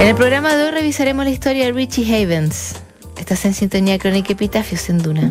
[0.00, 2.76] En el programa de hoy revisaremos la historia de Richie Havens.
[3.18, 5.30] Estás en sintonía crónica Epitafios en Duna.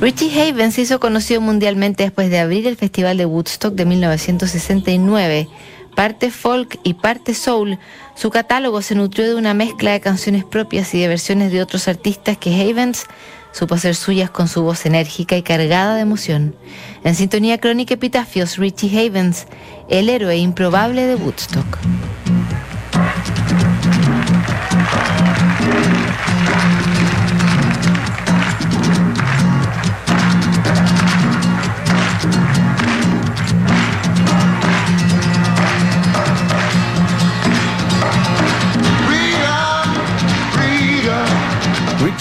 [0.00, 5.48] Richie Havens se hizo conocido mundialmente después de abrir el Festival de Woodstock de 1969.
[5.94, 7.78] Parte folk y parte soul,
[8.16, 11.86] su catálogo se nutrió de una mezcla de canciones propias y de versiones de otros
[11.86, 13.06] artistas que Havens
[13.52, 16.56] supo hacer suyas con su voz enérgica y cargada de emoción.
[17.04, 19.46] En sintonía crónica Epitafios, Richie Havens,
[19.88, 21.78] el héroe improbable de Woodstock.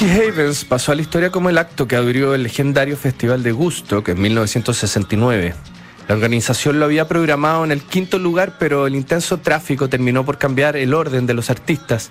[0.03, 4.03] Havens pasó a la historia como el acto que abrió el legendario Festival de Gusto,
[4.03, 5.53] que en 1969.
[6.07, 10.39] La organización lo había programado en el quinto lugar, pero el intenso tráfico terminó por
[10.39, 12.09] cambiar el orden de los artistas.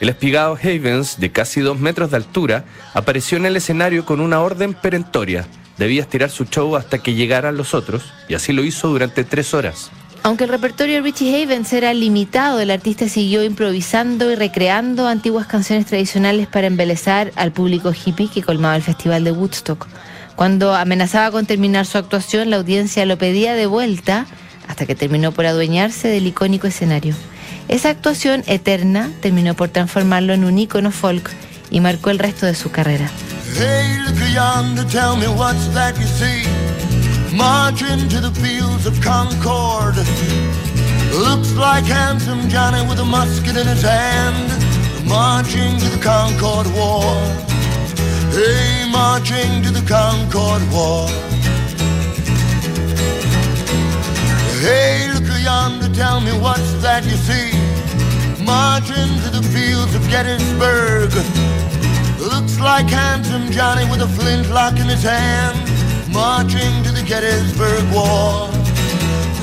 [0.00, 4.40] El espigado Havens, de casi dos metros de altura, apareció en el escenario con una
[4.40, 5.46] orden perentoria.
[5.78, 9.54] Debía estirar su show hasta que llegaran los otros, y así lo hizo durante tres
[9.54, 9.90] horas.
[10.24, 15.48] Aunque el repertorio de Richie Havens era limitado, el artista siguió improvisando y recreando antiguas
[15.48, 19.88] canciones tradicionales para embelezar al público hippie que colmaba el Festival de Woodstock.
[20.36, 24.26] Cuando amenazaba con terminar su actuación, la audiencia lo pedía de vuelta
[24.68, 27.16] hasta que terminó por adueñarse del icónico escenario.
[27.66, 31.30] Esa actuación eterna terminó por transformarlo en un ícono folk
[31.68, 33.10] y marcó el resto de su carrera.
[37.34, 39.96] Marching to the fields of Concord.
[41.12, 44.48] Looks like handsome Johnny with a musket in his hand,
[45.08, 47.02] marching to the Concord War.
[48.32, 51.08] Hey, marching to the Concord War.
[54.60, 57.50] Hey, look yonder, tell me what's that you see?
[58.44, 61.10] Marching to the fields of Gettysburg.
[62.20, 65.71] Looks like handsome Johnny with a flintlock in his hand
[66.12, 68.48] marching to the Gettysburg War.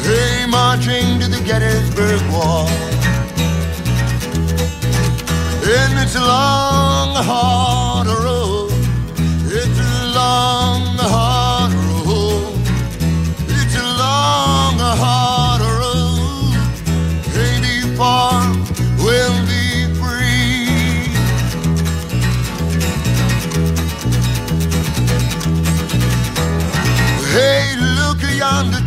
[0.04, 2.66] Hey, marching to the Gettysburg War.
[5.72, 7.89] And it's a long, hard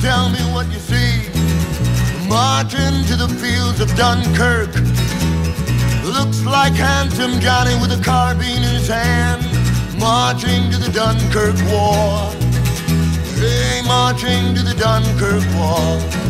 [0.02, 1.30] tell me what you see.
[2.26, 4.74] Marching to the fields of Dunkirk.
[6.04, 9.42] Looks like handsome Johnny with a carbine in his hand.
[10.00, 12.34] Marching to the Dunkirk War.
[13.38, 16.21] Hey, marching to the Dunkirk War.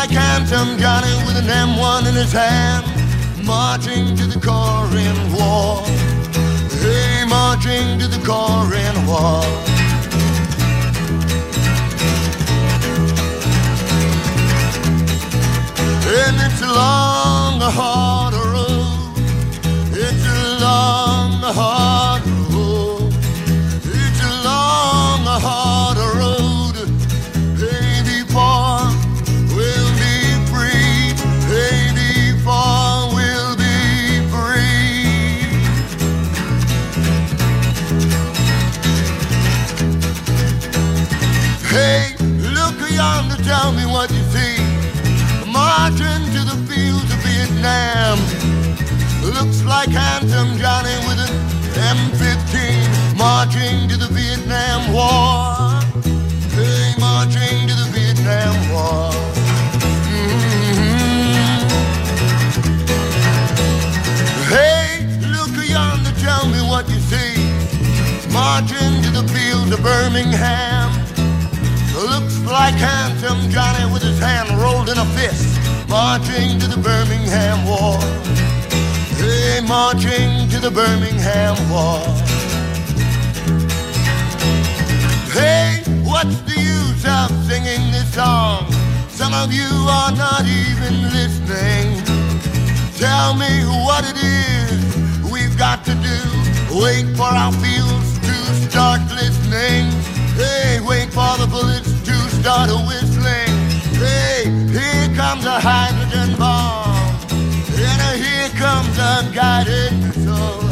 [0.00, 2.86] Like handsome Johnny with an M1 in his hand,
[3.44, 5.82] marching to the Korean War.
[6.78, 9.42] Hey, marching to the Korean War.
[16.20, 19.18] And it's a long, hard road.
[19.90, 21.07] It's a long,
[41.78, 42.16] Hey,
[42.56, 44.56] look yonder, tell me what you see.
[45.46, 48.18] Marching to the fields of Vietnam.
[49.36, 51.32] Looks like handsome Johnny with an
[51.94, 55.78] M15 marching to the Vietnam War.
[56.58, 59.12] Hey, marching to the Vietnam War.
[60.14, 61.62] Mhm.
[64.54, 67.34] Hey, look yonder, tell me what you see.
[68.32, 70.87] Marching to the fields of Birmingham.
[71.98, 75.58] Looks like handsome Johnny with his hand rolled in a fist,
[75.88, 77.98] marching to the Birmingham War.
[79.18, 82.06] Hey, marching to the Birmingham Wall.
[85.34, 88.70] Hey, what's the use of singing this song?
[89.08, 91.98] Some of you are not even listening.
[92.94, 93.50] Tell me
[93.82, 96.18] what it is we've got to do.
[96.78, 99.90] Wait for our fields to start listening.
[100.38, 101.87] Hey, wait for the bullets
[102.40, 103.52] start whistling.
[103.98, 107.18] Hey, here comes a hydrogen bomb.
[107.74, 110.62] And here comes a guided missile.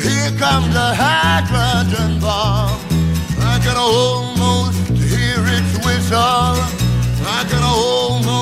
[0.00, 2.80] Here comes a hydrogen bomb.
[3.52, 6.56] I can almost hear its whistle.
[7.36, 8.39] I can almost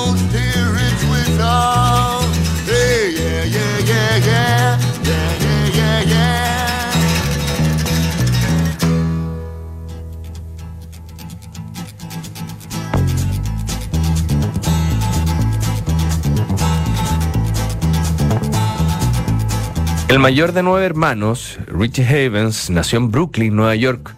[20.09, 24.15] El mayor de nueve hermanos, Richie Havens, nació en Brooklyn, Nueva York,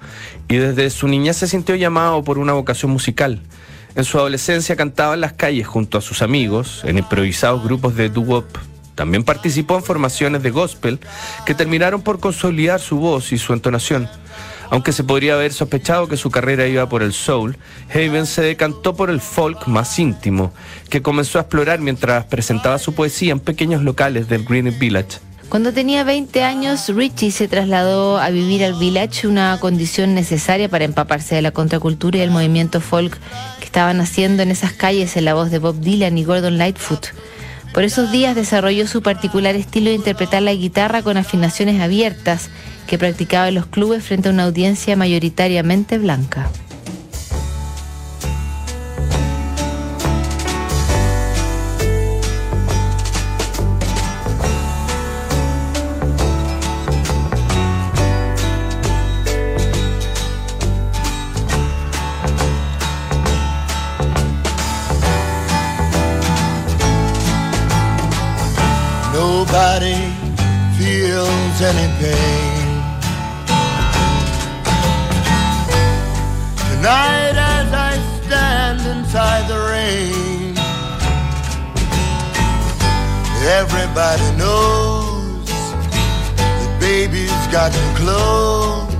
[0.48, 3.42] y desde su niñez se sintió llamado por una vocación musical.
[3.96, 8.08] En su adolescencia cantaba en las calles junto a sus amigos, en improvisados grupos de
[8.08, 8.46] doo-wop.
[8.96, 10.98] También participó en formaciones de gospel
[11.46, 14.08] que terminaron por consolidar su voz y su entonación.
[14.70, 17.58] Aunque se podría haber sospechado que su carrera iba por el soul,
[17.94, 20.54] Havens se decantó por el folk más íntimo,
[20.90, 25.31] que comenzó a explorar mientras presentaba su poesía en pequeños locales del Greenwich Village.
[25.52, 30.86] Cuando tenía 20 años, Richie se trasladó a vivir al village, una condición necesaria para
[30.86, 33.20] empaparse de la contracultura y el movimiento folk
[33.60, 37.08] que estaban haciendo en esas calles en la voz de Bob Dylan y Gordon Lightfoot.
[37.74, 42.50] Por esos días desarrolló su particular estilo de interpretar la guitarra con afinaciones abiertas
[42.88, 46.50] que practicaba en los clubes frente a una audiencia mayoritariamente blanca.
[69.52, 70.00] Nobody
[70.78, 72.68] feels any pain.
[76.70, 80.56] Tonight, as I stand inside the rain,
[83.60, 85.46] everybody knows
[86.38, 88.96] that baby's got new clothes.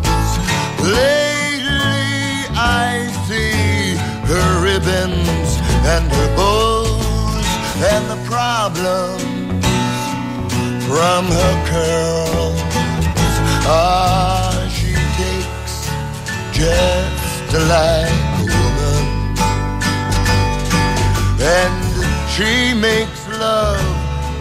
[0.84, 3.96] Lately, I see
[4.28, 5.50] her ribbons
[5.88, 7.48] and her bows,
[7.90, 9.31] and the problem
[10.92, 12.60] from her curls.
[13.64, 15.76] Ah, she takes
[16.52, 19.06] just like a woman,
[21.40, 21.82] and
[22.34, 23.88] she makes love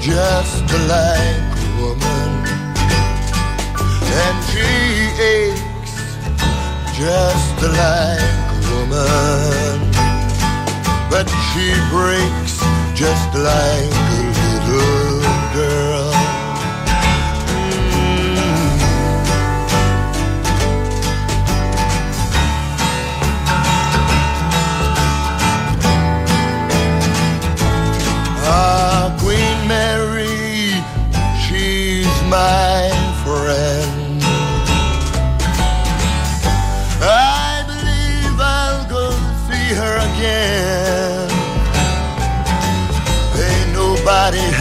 [0.01, 2.31] just like a woman,
[4.23, 4.71] and she
[5.39, 5.95] aches
[6.99, 9.79] just like a woman,
[11.13, 12.55] but she breaks
[13.03, 14.30] just like a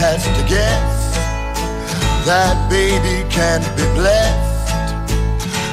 [0.00, 1.14] has to guess
[2.24, 4.72] that baby can't be blessed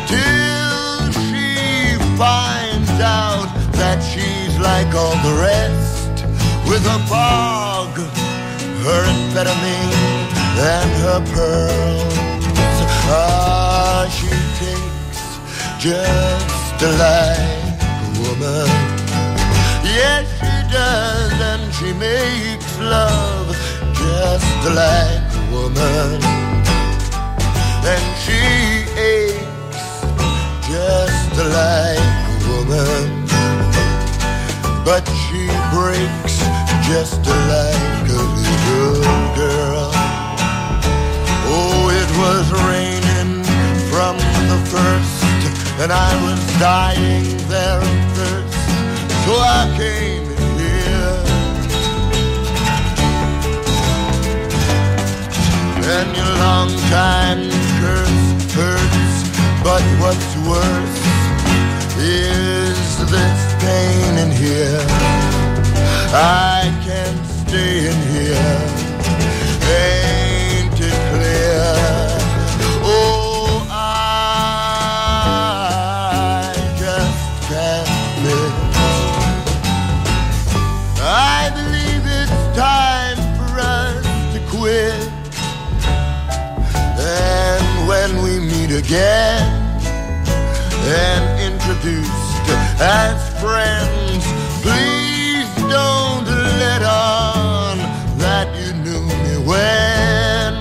[0.04, 3.48] till she finds out
[3.80, 6.26] that she's like all the rest
[6.68, 7.96] with her fog,
[8.84, 10.28] her amphetamine,
[10.76, 12.18] and her pearls.
[13.08, 14.28] Ah, she
[14.60, 15.24] takes
[15.80, 18.68] just like a woman.
[19.88, 23.77] Yes, she does, and she makes love
[24.08, 26.20] just like a woman.
[27.92, 28.42] And she
[28.96, 29.90] aches
[30.72, 33.06] just like a woman.
[34.88, 35.44] But she
[35.76, 36.36] breaks
[36.88, 37.22] just
[37.54, 39.92] like a little girl.
[41.50, 43.44] Oh, it was raining
[43.92, 44.16] from
[44.52, 45.20] the first,
[45.82, 48.64] and I was dying there of thirst.
[49.26, 50.37] So I came
[55.90, 59.16] And your long time curse hurts,
[59.64, 61.00] but what's worse
[61.98, 62.78] is
[63.10, 64.84] this pain in here.
[66.12, 68.88] I can't stay in here.
[69.80, 70.07] Ain't
[88.88, 89.52] again
[90.88, 92.48] and introduced
[92.80, 94.24] as friends.
[94.64, 97.78] Please don't let on
[98.18, 100.54] that you knew me when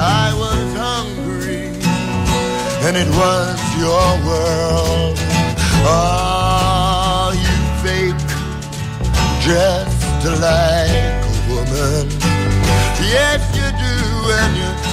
[0.00, 1.66] I was hungry
[2.86, 5.18] and it was your world.
[5.84, 8.28] Ah, you fake
[9.44, 12.08] just like a woman.
[13.12, 13.96] Yes, you do,
[14.40, 14.87] and you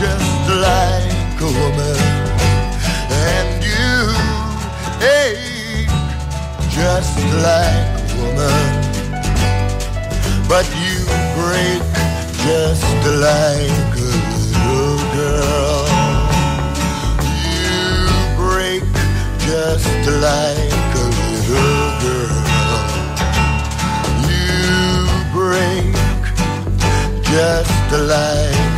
[0.00, 1.98] just like a woman.
[3.28, 3.92] And you
[5.04, 5.92] ache
[6.70, 8.64] just like a woman.
[10.48, 11.04] But you
[11.36, 11.84] break
[12.46, 12.82] just
[13.26, 14.12] like a
[14.56, 15.84] little girl.
[17.44, 17.84] You
[18.40, 18.84] break
[19.48, 19.92] just
[20.24, 21.08] like a
[21.44, 22.40] little girl.
[24.32, 24.48] You
[25.36, 25.92] break
[27.28, 28.69] just like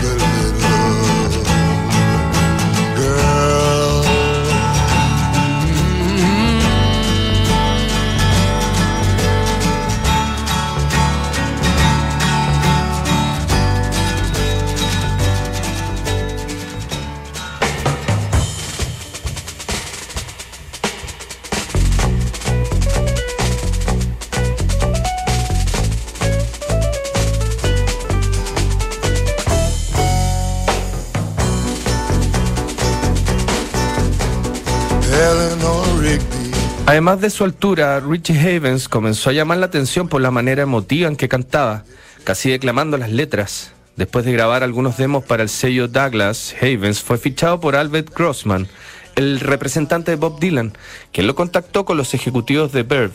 [37.03, 41.09] Además de su altura, Richie Havens comenzó a llamar la atención por la manera emotiva
[41.09, 41.83] en que cantaba,
[42.23, 43.73] casi declamando las letras.
[43.97, 48.69] Después de grabar algunos demos para el sello Douglas, Havens fue fichado por Albert Grossman,
[49.17, 50.75] el representante de Bob Dylan,
[51.11, 53.15] quien lo contactó con los ejecutivos de Verve.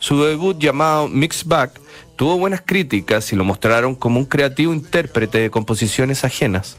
[0.00, 1.80] Su debut llamado Mixed Back
[2.16, 6.78] tuvo buenas críticas y lo mostraron como un creativo intérprete de composiciones ajenas.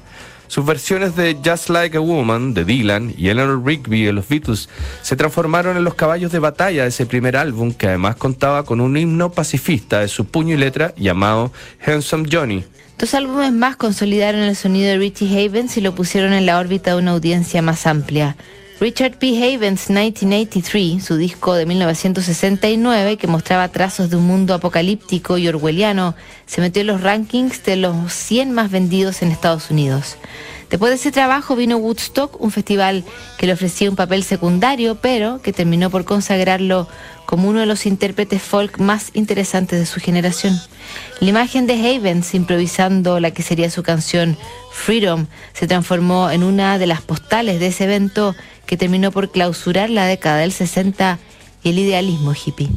[0.52, 4.68] Sus versiones de Just Like a Woman de Dylan y Eleanor Rigby de los Beatles
[5.02, 8.82] se transformaron en los caballos de batalla de ese primer álbum que además contaba con
[8.82, 11.54] un himno pacifista de su puño y letra llamado
[11.86, 12.66] Handsome Johnny.
[13.00, 16.92] Dos álbumes más consolidaron el sonido de Richie Havens y lo pusieron en la órbita
[16.92, 18.36] de una audiencia más amplia.
[18.82, 19.38] Richard P.
[19.38, 26.16] Havens 1983, su disco de 1969 que mostraba trazos de un mundo apocalíptico y orwelliano,
[26.48, 30.18] se metió en los rankings de los 100 más vendidos en Estados Unidos.
[30.72, 33.04] Después de ese trabajo vino Woodstock, un festival
[33.38, 36.88] que le ofrecía un papel secundario, pero que terminó por consagrarlo
[37.28, 40.60] como uno de los intérpretes folk más interesantes de su generación.
[41.20, 44.38] La imagen de Havens improvisando la que sería su canción
[44.72, 48.36] Freedom se transformó en una de las postales de ese evento
[48.72, 51.20] que terminó por clausurar la década del 60
[51.62, 52.70] y el idealismo hippie.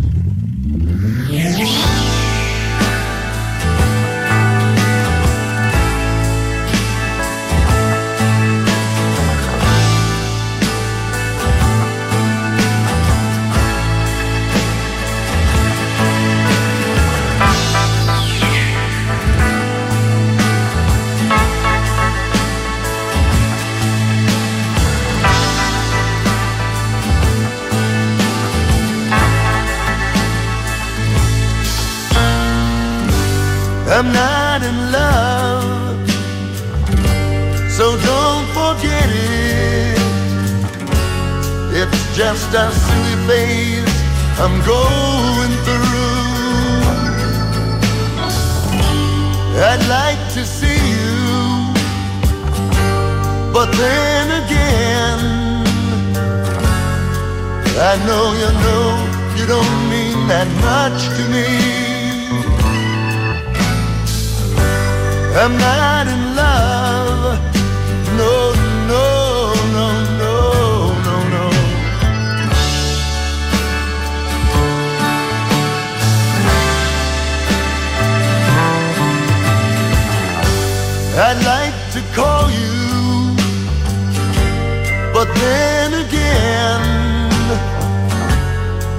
[42.14, 43.94] Just a silly phase
[44.38, 46.14] I'm going through.
[49.58, 51.72] I'd like to see you,
[53.52, 55.20] but then again,
[57.90, 58.86] I know you know
[59.36, 61.48] you don't mean that much to me.
[65.42, 67.40] I'm not in love.
[68.16, 68.53] No,
[81.16, 83.36] I'd like to call you,
[85.14, 86.82] but then again,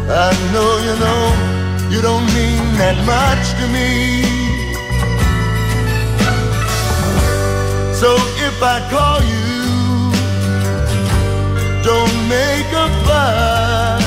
[0.07, 1.55] I know you know
[1.91, 4.23] you don't mean that much to me.
[7.99, 8.15] So
[8.47, 10.13] if I call you,
[11.83, 14.03] don't make a fuss.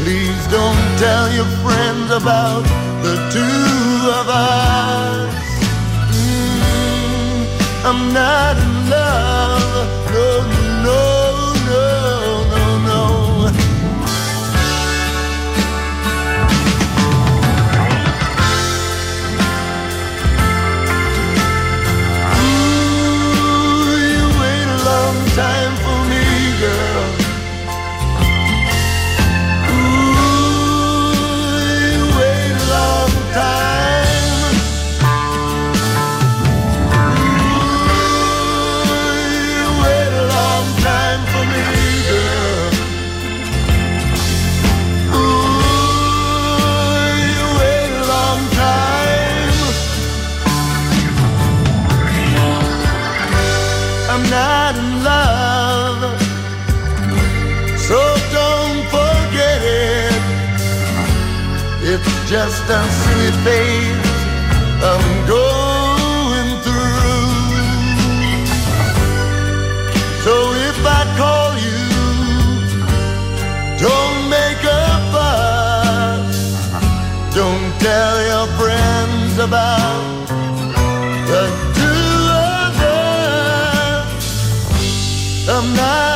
[0.00, 2.64] Please don't tell your friends about
[3.02, 4.99] the two of us.
[7.82, 9.39] I'm not in love.
[62.30, 64.06] Just a silly phase
[64.90, 67.34] I'm going through.
[70.22, 70.34] So
[70.68, 71.82] if I call you,
[73.84, 76.38] don't make a fuss.
[77.34, 80.28] Don't tell your friends about
[81.26, 81.44] the
[81.74, 82.14] two
[82.62, 84.14] of us.
[85.48, 86.09] I'm not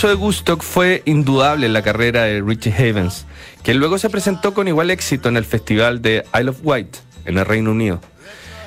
[0.00, 3.26] impulso de Gustock fue indudable en la carrera de Richie Havens,
[3.62, 7.36] que luego se presentó con igual éxito en el festival de Isle of Wight, en
[7.36, 8.00] el Reino Unido.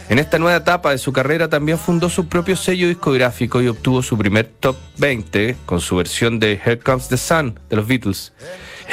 [0.10, 4.04] En esta nueva etapa de su carrera también fundó su propio sello discográfico y obtuvo
[4.04, 8.32] su primer top 20 con su versión de Here Comes the Sun de los Beatles.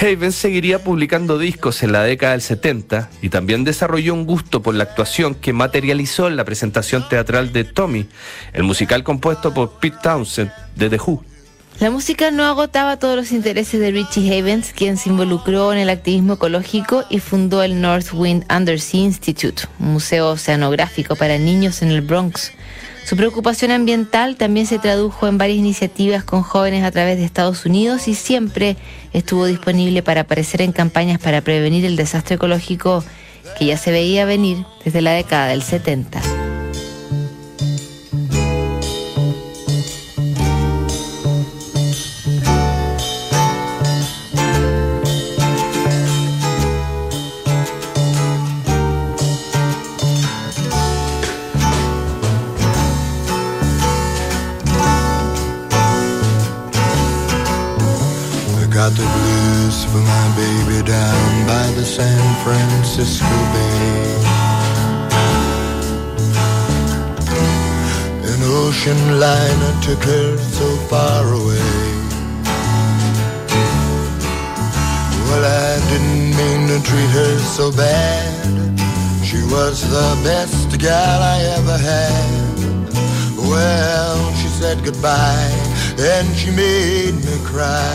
[0.01, 4.75] Havens seguiría publicando discos en la década del 70 y también desarrolló un gusto por
[4.75, 8.09] la actuación que materializó en la presentación teatral de Tommy,
[8.55, 11.30] el musical compuesto por Pete Townsend de The Who.
[11.81, 15.89] La música no agotaba todos los intereses de Richie Havens, quien se involucró en el
[15.89, 21.91] activismo ecológico y fundó el North Wind Undersea Institute, un museo oceanográfico para niños en
[21.91, 22.53] el Bronx.
[23.07, 27.65] Su preocupación ambiental también se tradujo en varias iniciativas con jóvenes a través de Estados
[27.65, 28.77] Unidos y siempre
[29.15, 33.03] estuvo disponible para aparecer en campañas para prevenir el desastre ecológico
[33.59, 36.50] que ya se veía venir desde la década del 70.
[62.01, 64.15] San Francisco Bay.
[68.31, 71.73] An ocean liner took her so far away.
[75.27, 78.33] Well, I didn't mean to treat her so bad.
[79.23, 82.57] She was the best gal I ever had.
[83.37, 85.53] Well, she said goodbye
[85.99, 87.95] and she made me cry.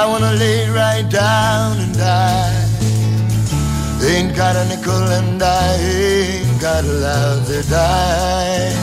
[0.00, 2.51] I wanna lay right down and die.
[4.04, 8.76] Ain't got a nickel and I ain't got a lousy dime.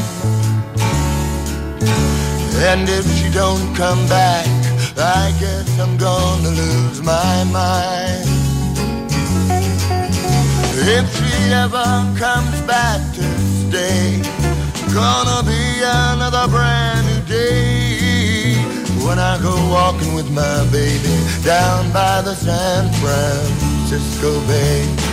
[2.69, 4.47] And if she don't come back,
[4.97, 8.29] I guess I'm gonna lose my mind.
[10.88, 11.84] If she ever
[12.17, 13.23] comes back to
[13.67, 14.21] stay,
[14.93, 18.55] gonna be another brand new day
[19.05, 25.09] when I go walking with my baby down by the San Francisco Bay.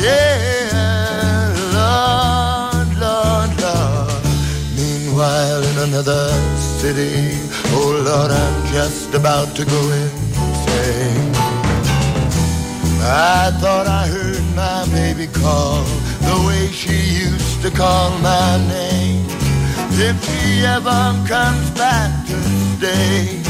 [0.00, 4.24] Yeah, Lord, Lord, Lord.
[4.76, 7.38] Meanwhile, in another city,
[7.76, 11.32] oh Lord, I'm just about to go insane.
[13.06, 15.84] I thought I heard my baby call
[16.20, 19.26] the way she used to call my name.
[19.96, 22.36] If she ever comes back to
[22.76, 23.42] stay,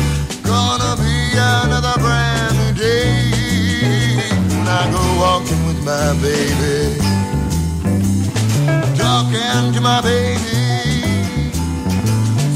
[0.43, 1.04] gonna
[1.37, 4.21] another brand new day.
[4.49, 6.99] When I go walking with my baby,
[8.97, 10.61] talking to my baby,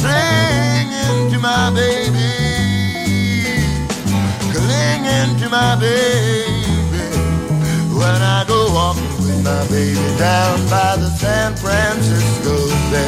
[0.02, 2.32] singing to my baby,
[4.52, 6.66] clinging to my baby.
[7.98, 13.07] When I go walking with my baby down by the San Francisco Bay.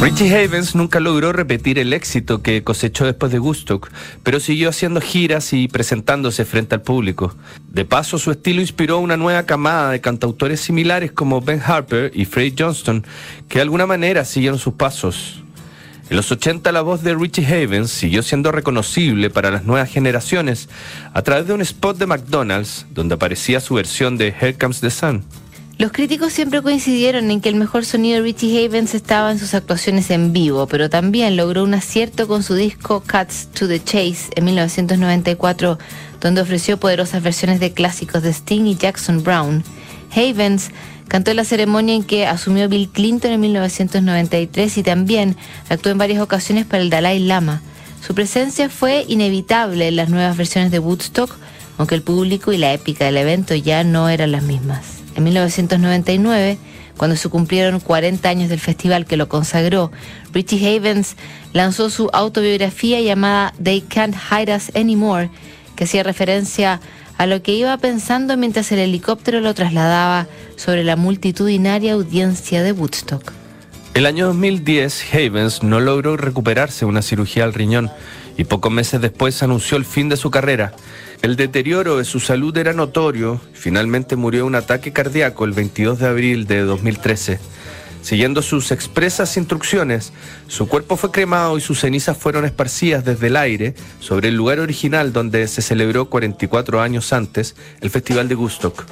[0.00, 3.90] Richie Havens nunca logró repetir el éxito que cosechó después de Woodstock,
[4.22, 7.36] pero siguió haciendo giras y presentándose frente al público.
[7.68, 12.24] De paso, su estilo inspiró una nueva camada de cantautores similares como Ben Harper y
[12.24, 13.04] Freddie Johnston,
[13.46, 15.44] que de alguna manera siguieron sus pasos.
[16.08, 20.70] En los 80 la voz de Richie Havens siguió siendo reconocible para las nuevas generaciones
[21.12, 24.90] a través de un spot de McDonald's donde aparecía su versión de Here Comes the
[24.90, 25.24] Sun.
[25.80, 29.54] Los críticos siempre coincidieron en que el mejor sonido de Richie Havens estaba en sus
[29.54, 34.28] actuaciones en vivo, pero también logró un acierto con su disco Cuts to the Chase
[34.36, 35.78] en 1994,
[36.20, 39.64] donde ofreció poderosas versiones de clásicos de Sting y Jackson Brown.
[40.14, 40.68] Havens
[41.08, 45.34] cantó en la ceremonia en que asumió Bill Clinton en 1993 y también
[45.70, 47.62] actuó en varias ocasiones para el Dalai Lama.
[48.06, 51.34] Su presencia fue inevitable en las nuevas versiones de Woodstock,
[51.78, 54.99] aunque el público y la épica del evento ya no eran las mismas.
[55.16, 56.58] En 1999,
[56.96, 59.90] cuando se cumplieron 40 años del festival que lo consagró,
[60.32, 61.16] Richie Havens
[61.52, 65.30] lanzó su autobiografía llamada They Can't Hide Us Anymore,
[65.76, 66.80] que hacía referencia
[67.16, 72.72] a lo que iba pensando mientras el helicóptero lo trasladaba sobre la multitudinaria audiencia de
[72.72, 73.32] Woodstock.
[73.92, 77.90] El año 2010, Havens no logró recuperarse una cirugía al riñón
[78.36, 80.72] y pocos meses después anunció el fin de su carrera.
[81.22, 83.40] El deterioro de su salud era notorio.
[83.52, 87.38] Finalmente murió de un ataque cardíaco el 22 de abril de 2013.
[88.00, 90.14] Siguiendo sus expresas instrucciones,
[90.46, 94.60] su cuerpo fue cremado y sus cenizas fueron esparcidas desde el aire sobre el lugar
[94.60, 98.86] original donde se celebró 44 años antes el Festival de Woodstock.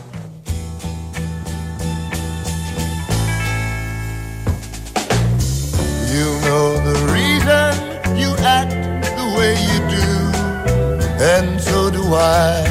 [12.09, 12.65] Do I,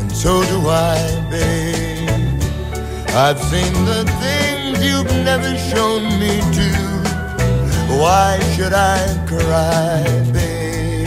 [0.00, 0.96] and so do I,
[1.30, 2.08] babe.
[3.16, 6.70] I've seen the things you've never shown me to.
[8.00, 11.06] Why should I cry, babe?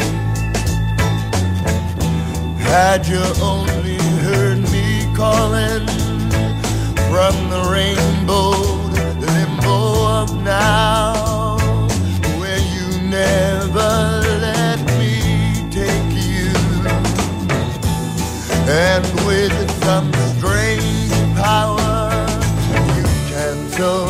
[2.59, 5.85] Had you only heard me calling
[7.11, 8.53] from the rainbow
[8.95, 9.77] to limbo
[10.19, 11.57] of now,
[12.39, 14.22] where you never
[18.67, 22.09] and with some strange power,
[22.95, 24.05] you cancel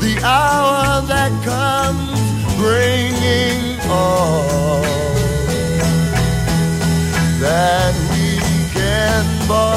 [0.00, 2.20] the hour that comes
[2.56, 4.82] bringing all
[7.40, 8.38] that we
[8.72, 9.76] can borrow.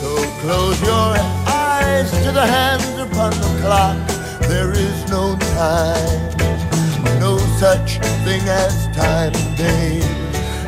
[0.00, 1.16] So close your
[1.46, 3.98] eyes to the hands upon the clock.
[4.48, 6.23] There is no time,
[7.64, 7.96] such
[8.26, 10.02] thing as time, babe.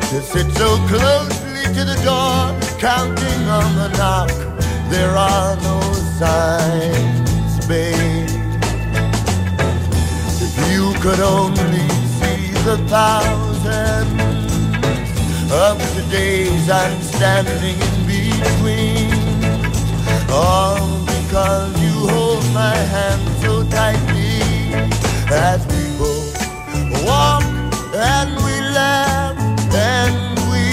[0.09, 2.39] To sit so closely to the door,
[2.79, 4.31] counting on the knock.
[4.89, 5.79] There are no
[6.19, 8.31] signs, babe.
[10.45, 14.19] If you could only see the thousands
[15.65, 19.13] of the days I'm standing in between,
[20.31, 24.41] all because you hold my hand so tightly
[25.29, 25.86] as
[27.07, 27.43] walk
[27.95, 29.37] and we laugh
[29.73, 30.65] and we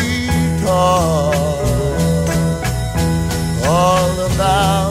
[0.64, 1.34] talk
[3.66, 4.83] all about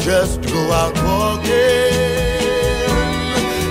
[0.00, 1.52] just go out walking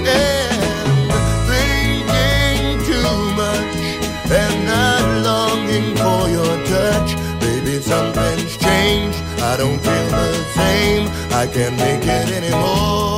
[0.06, 1.12] and
[1.50, 3.76] thinking too much
[4.30, 7.16] and not longing for your touch.
[7.42, 9.18] Baby, something's changed.
[9.42, 11.08] I don't feel the same.
[11.32, 13.09] I can't make it anymore.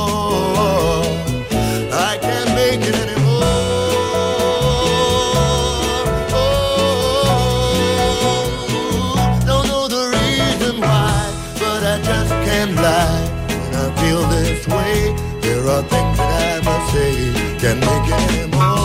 [13.74, 17.32] I feel this way, there are things that I must say.
[17.58, 18.82] Can't make it anymore.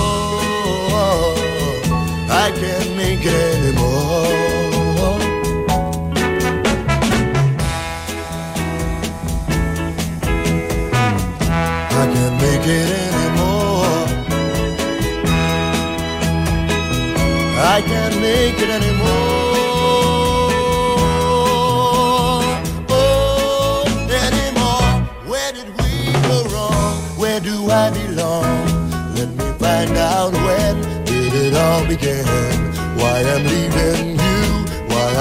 [2.29, 4.27] I can't make it anymore.
[11.89, 14.05] I can't make it anymore.
[17.59, 18.86] I can't make it anymore.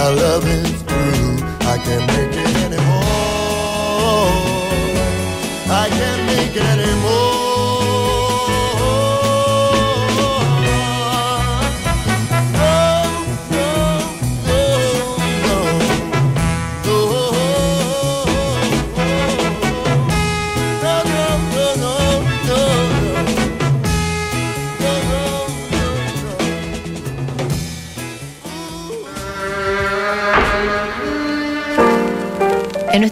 [0.07, 1.37] Our love is through.
[1.73, 3.03] I can't make it anymore.
[5.83, 7.36] I can't make it anymore.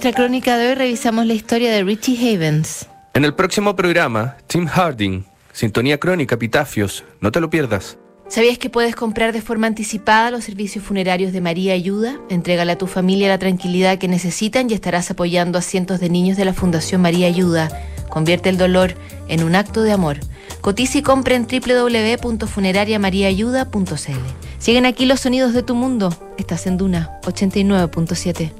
[0.04, 2.86] Nuestra crónica de hoy revisamos la historia de Richie Havens.
[3.14, 7.96] En el próximo programa, Tim Harding, Sintonía Crónica, Epitafios, no te lo pierdas.
[8.28, 12.20] ¿Sabías que puedes comprar de forma anticipada los servicios funerarios de María Ayuda?
[12.28, 16.36] Entrégale a tu familia la tranquilidad que necesitan y estarás apoyando a cientos de niños
[16.36, 17.70] de la Fundación María Ayuda.
[18.10, 18.92] Convierte el dolor
[19.28, 20.18] en un acto de amor.
[20.60, 24.20] Cotiza y compra en www.funerariamariaayuda.cl.
[24.58, 26.14] Siguen aquí los sonidos de tu mundo.
[26.36, 28.52] Estás en Duna 89.7.